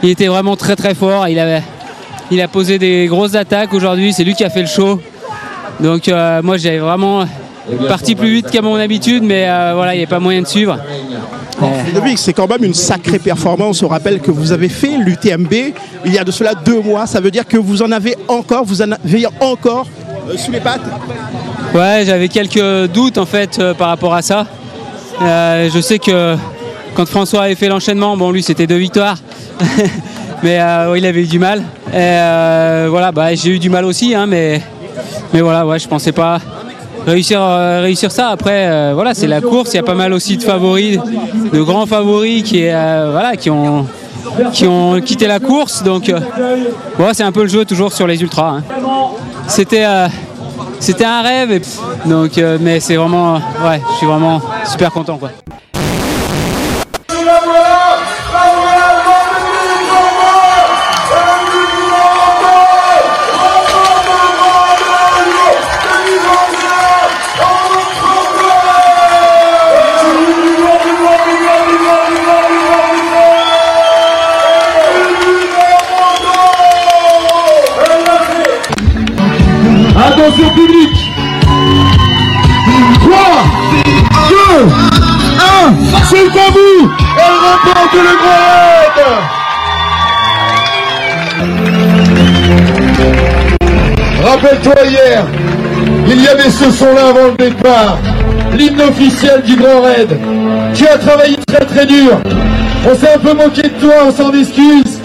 il 0.02 0.10
était 0.10 0.28
vraiment 0.28 0.56
très 0.56 0.76
très 0.76 0.96
fort. 0.96 1.28
Il 1.28 2.42
a 2.42 2.48
posé 2.48 2.80
des 2.80 3.06
grosses 3.08 3.36
attaques 3.36 3.74
aujourd'hui. 3.74 4.14
C'est 4.14 4.24
lui 4.24 4.34
qui 4.34 4.44
a 4.44 4.50
fait 4.50 4.62
le 4.62 4.68
show. 4.68 5.00
Donc 5.80 6.10
moi 6.44 6.58
j'avais 6.58 6.80
vraiment 6.80 7.26
parti 7.88 8.16
plus 8.16 8.30
vite 8.30 8.52
qu'à 8.52 8.62
mon 8.62 8.76
habitude, 8.76 9.24
mais 9.24 9.46
voilà, 9.74 9.94
il 9.94 9.98
n'y 9.98 10.04
avait 10.04 10.10
pas 10.10 10.20
moyen 10.20 10.42
de 10.42 10.48
suivre 10.48 10.78
c'est 12.18 12.34
quand 12.34 12.48
même 12.48 12.64
une 12.64 12.74
sacrée 12.74 13.20
performance. 13.20 13.84
On 13.84 13.88
rappelle 13.88 14.20
que 14.20 14.32
vous 14.32 14.52
avez 14.52 14.70
fait 14.70 14.98
l'UTMB 14.98 15.54
il 16.06 16.14
y 16.14 16.18
a 16.18 16.24
de 16.24 16.32
cela 16.32 16.54
deux 16.54 16.82
mois. 16.82 17.08
Ça 17.08 17.20
veut 17.20 17.32
dire 17.32 17.48
que 17.48 17.58
vous 17.58 17.82
en 17.82 17.92
avez 17.92 18.16
encore, 18.28 18.66
vous 18.66 18.82
en 18.82 18.92
avez 18.92 19.26
encore 19.40 19.88
euh, 20.30 20.38
sous 20.38 20.52
les 20.52 20.60
pattes 20.60 20.82
Ouais, 21.74 22.04
j'avais 22.06 22.28
quelques 22.28 22.92
doutes 22.92 23.18
en 23.18 23.26
fait 23.26 23.58
euh, 23.60 23.74
par 23.74 23.88
rapport 23.88 24.14
à 24.14 24.22
ça. 24.22 24.46
Euh, 25.22 25.70
je 25.74 25.80
sais 25.80 26.00
que 26.00 26.36
quand 26.96 27.08
François 27.08 27.44
avait 27.44 27.56
fait 27.56 27.68
l'enchaînement, 27.68 28.16
bon 28.18 28.32
lui 28.32 28.44
c'était 28.44 28.68
deux 28.68 28.78
victoires, 28.78 29.18
mais 30.44 30.60
il 30.98 31.06
avait 31.06 31.24
eu 31.24 31.28
du 31.28 31.40
mal. 31.40 31.64
Et, 31.94 32.88
voilà, 32.90 33.12
bah, 33.12 33.34
j'ai 33.34 33.52
eu 33.52 33.60
du 33.60 33.70
mal 33.70 33.86
aussi, 33.86 34.14
hein, 34.14 34.26
mais, 34.28 34.62
mais 35.34 35.42
voilà, 35.42 35.66
ouais, 35.66 35.80
je 35.80 35.88
pensais 35.88 36.12
pas 36.12 36.40
réussir, 37.06 37.42
euh, 37.42 37.82
réussir 37.82 38.12
ça. 38.12 38.30
Après, 38.30 38.68
euh, 38.68 38.92
voilà, 38.94 39.14
c'est 39.14 39.28
la 39.28 39.42
course. 39.42 39.74
Il 39.74 39.78
y 39.78 39.80
a 39.80 39.84
pas 39.84 39.96
mal 39.96 40.14
aussi 40.14 40.38
de 40.38 40.44
favoris, 40.44 41.00
de 41.52 41.62
grands 41.62 41.86
favoris 41.86 42.44
qui, 42.44 42.68
euh, 42.68 43.10
voilà, 43.12 43.36
qui 43.36 43.50
ont 43.50 43.86
qui 44.52 44.66
ont 44.66 45.00
quitté 45.02 45.28
la 45.28 45.40
course. 45.40 45.84
Donc, 45.84 46.12
voilà, 46.98 47.14
c'est 47.14 47.24
un 47.24 47.32
peu 47.32 47.44
le 47.44 47.50
jeu 47.50 47.66
toujours 47.66 47.92
sur 47.94 48.08
les 48.08 48.22
ultras. 48.22 48.58
Hein. 48.58 48.64
C'était 49.48 49.86
c'était 50.80 51.06
un 51.06 51.22
rêve. 51.22 51.62
donc, 52.06 52.42
mais 52.62 52.80
c'est 52.80 52.96
vraiment, 52.96 53.36
ouais, 53.36 53.82
je 53.92 53.98
suis 53.98 54.08
vraiment 54.08 54.42
super 54.66 54.92
content, 54.92 55.18
quoi. 55.18 55.30
Attention 80.34 80.50
public 80.56 80.90
3, 83.02 83.14
2, 84.30 84.36
1, 84.66 85.74
c'est 86.10 86.18
à 86.18 86.50
vous 86.52 86.92
Elle 87.20 87.38
remporte 87.44 87.94
le 87.94 88.14
grand 88.18 88.44
raid 88.80 88.98
Rappelle-toi 94.24 94.80
hier, 94.88 95.26
il 96.08 96.20
y 96.22 96.28
avait 96.28 96.50
ce 96.50 96.72
son-là 96.72 97.10
avant 97.10 97.28
le 97.28 97.36
départ, 97.38 97.98
l'hymne 98.58 98.82
officiel 98.82 99.42
du 99.44 99.56
Grand 99.56 99.82
Raid. 99.82 100.18
Tu 100.74 100.88
as 100.88 100.98
travaillé 100.98 101.38
très 101.46 101.66
très 101.66 101.86
dur. 101.86 102.20
On 102.90 102.96
s'est 102.96 103.14
un 103.14 103.20
peu 103.20 103.34
moqué 103.34 103.64
de 103.64 103.80
toi, 103.80 104.08
on 104.08 104.12
s'en 104.12 104.32
excuse. 104.32 105.00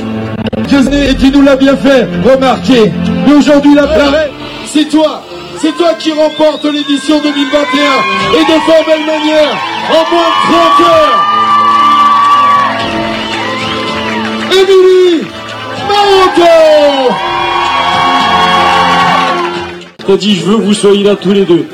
Et 0.92 1.14
tu 1.16 1.30
nous 1.30 1.42
l'as 1.42 1.56
bien 1.56 1.76
fait 1.76 2.06
remarquer. 2.24 2.92
Mais 3.26 3.34
aujourd'hui, 3.34 3.74
la 3.74 3.88
plaie 3.88 4.30
c'est 4.72 4.88
toi, 4.88 5.22
c'est 5.60 5.76
toi 5.76 5.94
qui 5.94 6.12
remporte 6.12 6.64
l'édition 6.64 7.20
2021 7.20 7.80
et 8.34 8.44
de 8.44 8.60
fort 8.60 8.84
belle 8.86 9.06
manière, 9.06 9.56
en 9.90 10.04
moins 10.12 10.28
de 10.28 10.36
30 10.52 10.80
heures. 10.88 11.24
Émilie 14.52 15.26
Maroto 15.88 17.14
a 20.08 20.16
dit 20.16 20.36
je 20.36 20.44
veux 20.44 20.56
que 20.56 20.62
vous 20.62 20.74
soyez 20.74 21.04
là 21.04 21.16
tous 21.16 21.32
les 21.32 21.44
deux. 21.44 21.66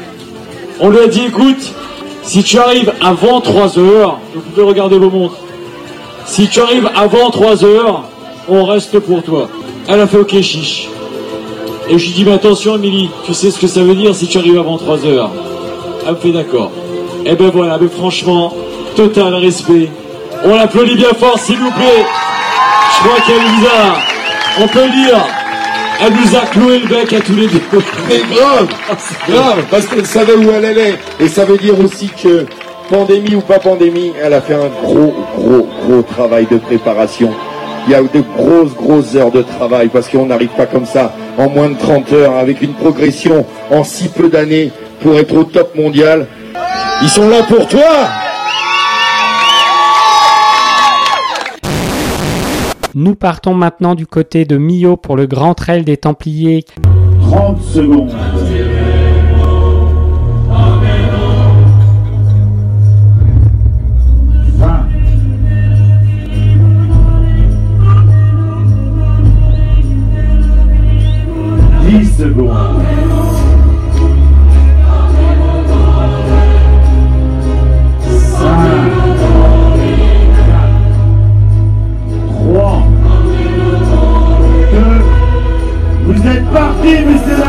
On 0.80 0.90
lui 0.90 0.98
a 0.98 1.06
dit 1.06 1.26
écoute, 1.26 1.72
si 2.22 2.42
tu 2.42 2.58
arrives 2.58 2.92
avant 3.00 3.40
3 3.40 3.78
heures, 3.78 4.18
vous 4.34 4.40
pouvez 4.40 4.62
regarder 4.62 4.98
vos 4.98 5.10
montres. 5.10 5.38
Si 6.26 6.48
tu 6.48 6.60
arrives 6.60 6.90
avant 6.96 7.30
3 7.30 7.64
heures, 7.64 8.04
on 8.48 8.64
reste 8.64 8.98
pour 8.98 9.22
toi. 9.22 9.48
Elle 9.88 10.00
a 10.00 10.06
fait 10.06 10.18
ok 10.18 10.40
chiche. 10.40 10.88
Et 11.88 11.98
je 11.98 12.06
lui 12.06 12.12
dis, 12.12 12.24
mais 12.24 12.32
attention, 12.32 12.76
Émilie, 12.76 13.10
tu 13.24 13.34
sais 13.34 13.50
ce 13.50 13.58
que 13.58 13.66
ça 13.66 13.82
veut 13.82 13.94
dire 13.94 14.14
si 14.14 14.26
tu 14.26 14.38
arrives 14.38 14.58
avant 14.58 14.78
3 14.78 15.04
heures 15.06 15.30
Elle 16.06 16.12
me 16.14 16.16
fait 16.18 16.32
d'accord. 16.32 16.70
Et 17.26 17.30
eh 17.32 17.34
ben 17.36 17.50
voilà, 17.50 17.78
mais 17.80 17.88
franchement, 17.88 18.54
total 18.96 19.34
respect. 19.34 19.90
On 20.44 20.54
l'applaudit 20.54 20.94
bien 20.94 21.12
fort, 21.18 21.38
s'il 21.38 21.58
vous 21.58 21.70
plaît. 21.70 22.04
Je 22.94 23.08
crois 23.08 23.20
qu'elle 23.26 23.42
nous 23.42 23.66
a, 23.66 24.62
on 24.62 24.68
peut 24.68 24.84
le 24.84 24.90
dire, 24.90 25.26
elle 26.00 26.12
nous 26.12 26.36
a 26.36 26.40
cloué 26.46 26.78
le 26.80 26.86
bec 26.86 27.12
à 27.12 27.20
tous 27.20 27.34
les 27.34 27.46
deux. 27.46 27.62
Mais 28.08 28.20
grave, 28.34 28.68
grave, 29.28 29.64
parce 29.70 29.86
qu'elle 29.86 30.06
savait 30.06 30.34
où 30.34 30.50
elle 30.50 30.64
allait. 30.64 30.98
Et 31.18 31.28
ça 31.28 31.44
veut 31.44 31.56
dire 31.56 31.78
aussi 31.80 32.08
que, 32.08 32.46
pandémie 32.90 33.34
ou 33.34 33.40
pas 33.40 33.58
pandémie, 33.58 34.12
elle 34.22 34.34
a 34.34 34.40
fait 34.40 34.54
un 34.54 34.68
gros, 34.82 35.14
gros, 35.38 35.68
gros 35.86 36.02
travail 36.02 36.46
de 36.50 36.58
préparation. 36.58 37.32
Il 37.86 37.92
y 37.92 37.94
a 37.94 38.00
de 38.02 38.20
grosses, 38.36 38.74
grosses 38.74 39.14
heures 39.14 39.30
de 39.30 39.42
travail 39.42 39.88
parce 39.88 40.08
qu'on 40.08 40.26
n'arrive 40.26 40.48
pas 40.56 40.66
comme 40.66 40.86
ça 40.86 41.14
en 41.36 41.50
moins 41.50 41.68
de 41.68 41.76
30 41.78 42.12
heures 42.12 42.36
avec 42.36 42.62
une 42.62 42.72
progression 42.72 43.44
en 43.70 43.84
si 43.84 44.08
peu 44.08 44.28
d'années 44.28 44.70
pour 45.00 45.14
être 45.16 45.36
au 45.36 45.44
top 45.44 45.74
mondial. 45.76 46.26
Ils 47.02 47.08
sont 47.08 47.28
là 47.28 47.42
pour 47.42 47.66
toi 47.68 47.82
Nous 52.96 53.16
partons 53.16 53.54
maintenant 53.54 53.96
du 53.96 54.06
côté 54.06 54.44
de 54.44 54.56
Millau 54.56 54.96
pour 54.96 55.16
le 55.16 55.26
Grand 55.26 55.54
Trail 55.54 55.82
des 55.82 55.96
Templiers. 55.96 56.64
30 57.28 57.60
secondes. 57.60 58.12
10 72.16 72.22
secondes. 72.22 72.50
Vous 86.06 86.28
êtes 86.28 86.50
parti, 86.52 87.04
monsieur. 87.04 87.43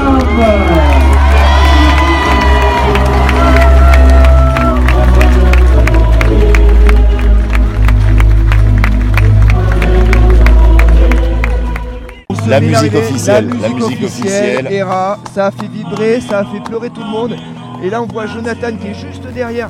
La 12.56 12.62
musique 12.62 12.96
officielle, 12.96 13.48
La 13.50 13.68
la 13.68 13.74
musique 13.74 13.90
musique 14.00 14.06
officielle. 14.06 14.86
ça 15.34 15.48
a 15.48 15.52
fait 15.52 15.68
vibrer, 15.68 16.22
ça 16.22 16.40
a 16.40 16.46
fait 16.46 16.60
pleurer 16.64 16.90
tout 16.90 17.02
le 17.02 17.10
monde. 17.10 17.36
Et 17.84 17.90
là, 17.90 18.02
on 18.02 18.06
voit 18.06 18.26
Jonathan 18.28 18.76
qui 18.82 18.88
est 18.88 18.94
juste 18.94 19.24
derrière. 19.34 19.70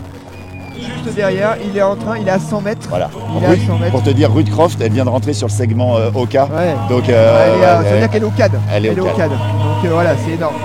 Juste 0.76 1.16
derrière, 1.16 1.56
il 1.66 1.76
est 1.78 1.82
en 1.82 1.96
train, 1.96 2.18
il 2.18 2.28
est 2.28 2.32
à 2.32 2.38
100 2.40 2.62
mètres. 2.62 2.88
Voilà. 2.90 3.10
Il 3.38 3.44
est 3.44 3.48
à 3.48 3.50
Ruth- 3.50 3.68
100 3.68 3.78
mètres. 3.80 3.92
pour 3.92 4.04
te 4.04 4.10
dire, 4.12 4.32
Ruth 4.32 4.52
Croft, 4.52 4.80
elle 4.82 4.92
vient 4.92 5.06
de 5.06 5.10
rentrer 5.10 5.34
sur 5.34 5.48
le 5.48 5.52
segment 5.54 5.98
euh, 5.98 6.10
Oka. 6.14 6.48
Donc, 6.90 7.10
euh, 7.10 7.54
elle 7.56 7.62
est, 7.62 7.66
à- 7.66 7.80
ouais, 7.80 7.86
ça 7.86 7.92
veut 7.94 8.00
dire 8.00 8.10
qu'elle 8.12 8.22
est 8.24 8.26
au 8.26 8.30
CAD. 8.32 8.52
Elle 8.72 8.86
est 8.86 9.00
au 9.00 9.06
CAD. 9.06 9.32
Donc 9.32 9.40
euh, 9.86 9.90
voilà, 9.92 10.12
c'est 10.24 10.34
énorme. 10.34 10.56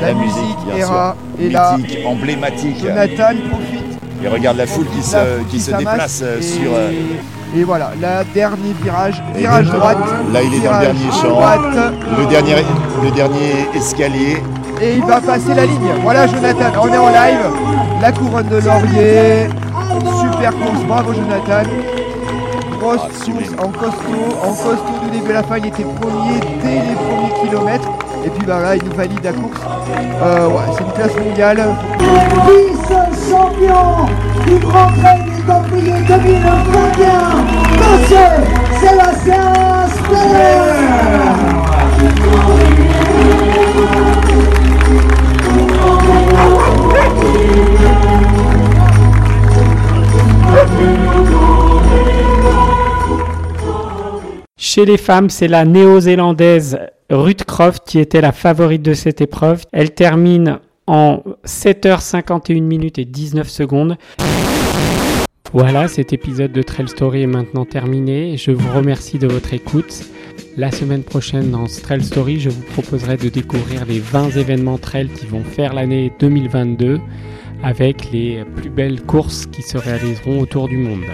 La, 0.00 0.14
musique, 0.14 0.58
bien 0.66 0.76
Hera, 0.84 1.16
sûr. 1.38 1.46
est 1.46 1.50
là. 1.50 1.76
Mythique, 1.78 1.98
emblématique. 2.06 2.76
Jonathan 2.80 3.34
profite. 3.50 3.98
Et 4.24 4.28
regarde 4.28 4.56
la 4.56 4.66
foule 4.66 4.86
qui 4.94 5.02
se, 5.02 5.16
La 5.16 5.22
qui 5.50 5.58
se 5.60 5.70
déplace 5.74 6.22
sur. 6.40 6.70
Et 7.54 7.64
voilà, 7.64 7.90
la 8.00 8.24
dernier 8.24 8.72
virage, 8.82 9.22
virage 9.34 9.66
là, 9.66 9.78
droite. 9.78 9.98
Là, 10.32 10.42
il 10.42 10.54
est 10.54 10.60
dans 10.60 10.72
le 10.72 10.80
dernier 10.80 11.10
champ. 11.20 11.28
droite. 11.28 11.60
Le 12.18 12.26
dernier, 12.26 12.54
le 13.02 13.10
dernier 13.10 13.68
escalier. 13.74 14.42
Et 14.80 14.94
il 14.94 15.04
va 15.04 15.20
passer 15.20 15.54
la 15.54 15.66
ligne. 15.66 15.92
Voilà 16.02 16.26
Jonathan, 16.26 16.64
on 16.82 16.88
est 16.88 16.96
en 16.96 17.08
live. 17.08 17.44
La 18.00 18.10
couronne 18.10 18.48
de 18.48 18.56
laurier. 18.56 19.48
Super 20.22 20.50
course, 20.52 20.84
bravo 20.88 21.12
Jonathan. 21.12 21.68
Grosse 22.80 23.00
course 23.00 23.52
en 23.58 23.68
costaud, 23.68 24.38
en 24.42 24.48
costaud 24.48 24.98
du 25.04 25.18
début 25.18 25.30
à 25.30 25.34
la 25.34 25.42
fin, 25.42 25.58
il 25.58 25.66
était 25.66 25.84
premier 25.84 26.40
dès 26.62 26.80
les 26.88 26.94
premiers 26.94 27.48
kilomètres. 27.48 27.88
Et 28.24 28.30
puis 28.30 28.46
bah 28.46 28.60
là, 28.60 28.76
il 28.76 28.82
nous 28.84 28.96
valide 28.96 29.22
la 29.22 29.32
course. 29.32 29.60
Euh, 30.22 30.48
ouais, 30.48 30.74
c'est 30.76 30.84
une 30.84 30.92
classe 30.92 31.16
mondiale. 31.22 31.62
Vice-champion 33.32 34.06
du 34.46 34.58
Grand 34.58 34.88
Trail 34.88 35.22
des 35.24 35.42
Templiers 35.46 36.02
2021, 36.06 37.44
Monsieur 37.78 38.28
Sébastien 38.78 39.52
Chez 54.58 54.84
les 54.84 54.98
femmes, 54.98 55.30
c'est 55.30 55.48
la 55.48 55.64
néo-zélandaise 55.64 56.78
Ruth 57.08 57.44
Croft 57.44 57.82
qui 57.86 57.98
était 57.98 58.20
la 58.20 58.32
favorite 58.32 58.82
de 58.82 58.92
cette 58.92 59.22
épreuve. 59.22 59.64
Elle 59.72 59.92
termine 59.92 60.60
en 60.92 61.22
7h51 61.46 62.60
minutes 62.60 62.98
et 62.98 63.06
19 63.06 63.48
secondes. 63.48 63.96
Voilà, 65.54 65.88
cet 65.88 66.12
épisode 66.12 66.52
de 66.52 66.60
Trail 66.60 66.86
Story 66.86 67.22
est 67.22 67.26
maintenant 67.26 67.64
terminé. 67.64 68.36
Je 68.36 68.50
vous 68.50 68.70
remercie 68.76 69.18
de 69.18 69.26
votre 69.26 69.54
écoute. 69.54 70.04
La 70.58 70.70
semaine 70.70 71.02
prochaine 71.02 71.50
dans 71.50 71.64
Trail 71.64 72.04
Story, 72.04 72.40
je 72.40 72.50
vous 72.50 72.60
proposerai 72.74 73.16
de 73.16 73.30
découvrir 73.30 73.86
les 73.86 74.00
20 74.00 74.36
événements 74.36 74.76
trail 74.76 75.08
qui 75.08 75.24
vont 75.24 75.44
faire 75.44 75.72
l'année 75.72 76.12
2022 76.20 77.00
avec 77.64 78.10
les 78.12 78.44
plus 78.56 78.68
belles 78.68 79.00
courses 79.00 79.46
qui 79.46 79.62
se 79.62 79.78
réaliseront 79.78 80.40
autour 80.40 80.68
du 80.68 80.76
monde. 80.76 81.04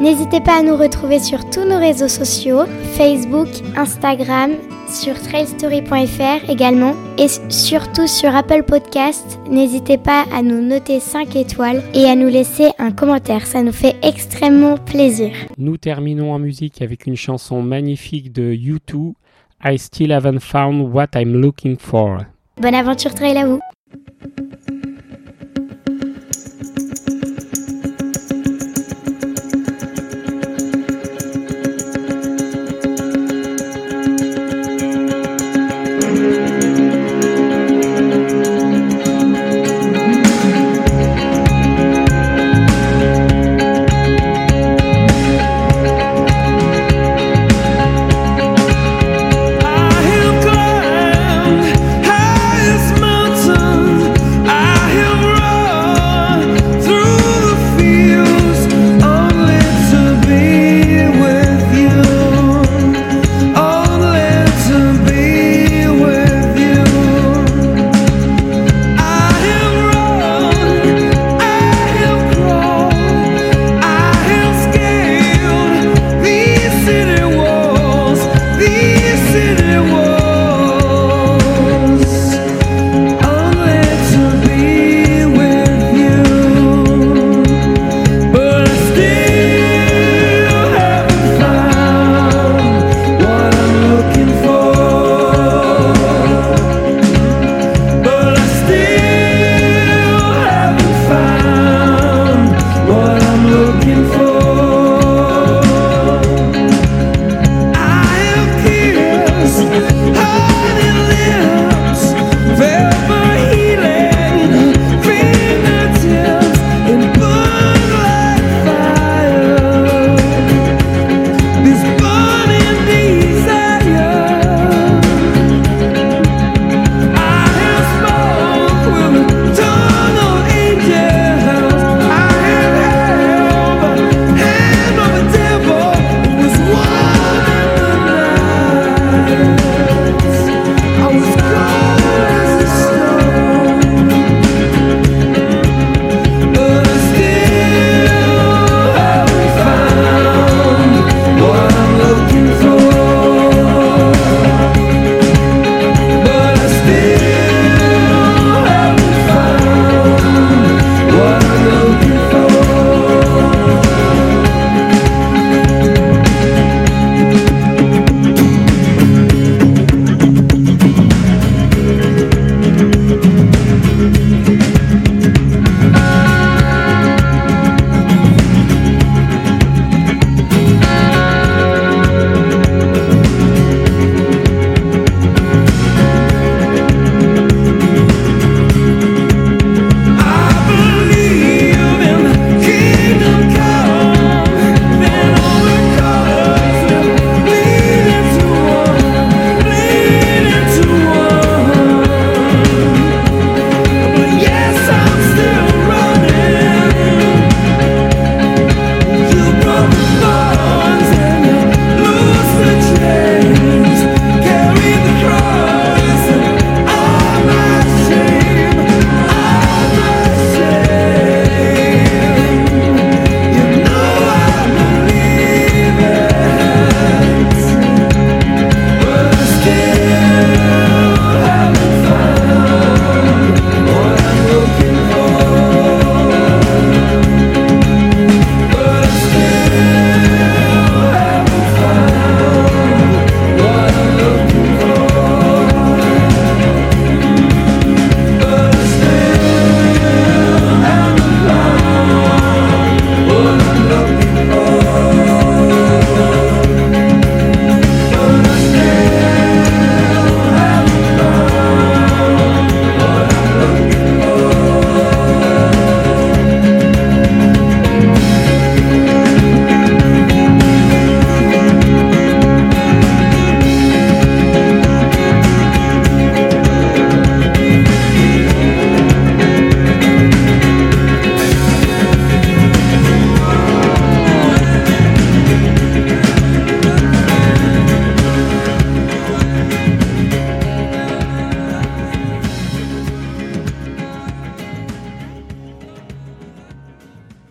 N'hésitez 0.00 0.40
pas 0.40 0.58
à 0.58 0.62
nous 0.62 0.76
retrouver 0.76 1.18
sur 1.18 1.50
tous 1.50 1.64
nos 1.64 1.78
réseaux 1.78 2.08
sociaux, 2.08 2.62
Facebook, 2.94 3.48
Instagram, 3.76 4.52
sur 4.88 5.14
trailstory.fr 5.20 6.50
également 6.50 6.94
et 7.18 7.26
surtout 7.48 8.06
sur 8.06 8.34
Apple 8.34 8.62
Podcast. 8.62 9.38
N'hésitez 9.50 9.98
pas 9.98 10.24
à 10.32 10.42
nous 10.42 10.60
noter 10.60 11.00
5 11.00 11.36
étoiles 11.36 11.82
et 11.94 12.04
à 12.04 12.14
nous 12.14 12.28
laisser 12.28 12.70
un 12.78 12.90
commentaire, 12.90 13.46
ça 13.46 13.62
nous 13.62 13.72
fait 13.72 13.96
extrêmement 14.02 14.76
plaisir. 14.76 15.30
Nous 15.58 15.76
terminons 15.76 16.32
en 16.32 16.38
musique 16.38 16.82
avec 16.82 17.06
une 17.06 17.16
chanson 17.16 17.62
magnifique 17.62 18.32
de 18.32 18.52
U2, 18.52 19.12
I 19.64 19.78
Still 19.78 20.12
Haven't 20.12 20.40
Found 20.40 20.92
What 20.94 21.08
I'm 21.14 21.40
Looking 21.40 21.76
For. 21.78 22.18
Bonne 22.60 22.74
aventure 22.74 23.14
trail 23.14 23.36
à 23.38 23.46
vous 23.46 23.60